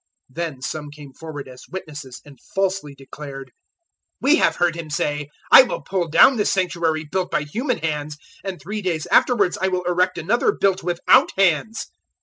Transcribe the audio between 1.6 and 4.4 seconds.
witnesses and falsely declared, 014:058 "We